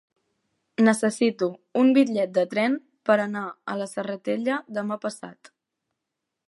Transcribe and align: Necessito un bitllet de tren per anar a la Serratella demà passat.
Necessito 0.85 1.49
un 1.81 1.91
bitllet 1.97 2.33
de 2.39 2.45
tren 2.55 2.79
per 3.09 3.19
anar 3.27 3.45
a 3.47 3.77
la 3.83 3.89
Serratella 3.95 4.61
demà 4.79 4.99
passat. 5.05 5.55